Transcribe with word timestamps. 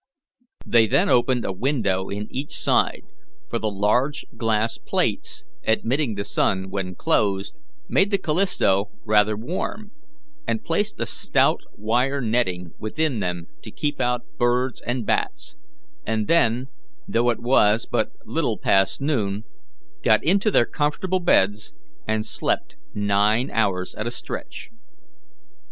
They 0.65 0.87
then 0.87 1.09
opened 1.09 1.45
a 1.45 1.51
window 1.53 2.09
in 2.09 2.25
each 2.31 2.55
side 2.57 3.03
for 3.51 3.59
the 3.59 3.69
large 3.69 4.25
glass 4.35 4.79
plates, 4.79 5.43
admitting 5.63 6.15
the 6.15 6.25
sun 6.25 6.71
when 6.71 6.95
closed, 6.95 7.59
made 7.87 8.09
the 8.09 8.17
Callisto 8.17 8.89
rather 9.05 9.37
warm 9.37 9.91
and 10.47 10.63
placed 10.65 10.99
a 10.99 11.05
stout 11.05 11.61
wire 11.75 12.19
netting 12.19 12.71
within 12.79 13.19
them 13.19 13.45
to 13.61 13.69
keep 13.69 14.01
out 14.01 14.25
birds 14.39 14.81
and 14.81 15.05
bats, 15.05 15.55
and 16.03 16.27
then, 16.27 16.69
though 17.07 17.29
it 17.29 17.39
was 17.39 17.85
but 17.85 18.09
little 18.25 18.57
past 18.57 19.01
noon, 19.01 19.43
got 20.01 20.23
into 20.23 20.49
their 20.49 20.65
comfortable 20.65 21.19
beds 21.19 21.75
and 22.07 22.25
slept 22.25 22.75
nine 22.95 23.51
hours 23.51 23.93
at 23.93 24.07
a 24.07 24.11
stretch. 24.11 24.71